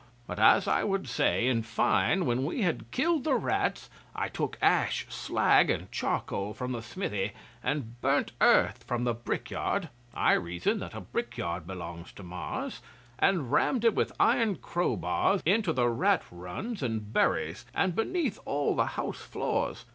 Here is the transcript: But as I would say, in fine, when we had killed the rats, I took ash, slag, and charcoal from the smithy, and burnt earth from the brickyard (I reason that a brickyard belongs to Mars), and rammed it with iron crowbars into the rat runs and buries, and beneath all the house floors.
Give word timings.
But 0.25 0.39
as 0.39 0.67
I 0.67 0.83
would 0.83 1.07
say, 1.07 1.45
in 1.45 1.61
fine, 1.61 2.25
when 2.25 2.43
we 2.43 2.63
had 2.63 2.89
killed 2.89 3.23
the 3.23 3.35
rats, 3.35 3.87
I 4.15 4.29
took 4.29 4.57
ash, 4.59 5.05
slag, 5.09 5.69
and 5.69 5.91
charcoal 5.91 6.55
from 6.55 6.71
the 6.71 6.81
smithy, 6.81 7.33
and 7.63 8.01
burnt 8.01 8.31
earth 8.41 8.83
from 8.87 9.03
the 9.03 9.13
brickyard 9.13 9.89
(I 10.15 10.33
reason 10.33 10.79
that 10.79 10.95
a 10.95 11.01
brickyard 11.01 11.67
belongs 11.67 12.11
to 12.13 12.23
Mars), 12.23 12.81
and 13.19 13.51
rammed 13.51 13.85
it 13.85 13.93
with 13.93 14.11
iron 14.19 14.55
crowbars 14.55 15.43
into 15.45 15.71
the 15.71 15.87
rat 15.87 16.23
runs 16.31 16.81
and 16.81 17.13
buries, 17.13 17.67
and 17.71 17.95
beneath 17.95 18.39
all 18.43 18.75
the 18.75 18.87
house 18.97 19.21
floors. 19.21 19.85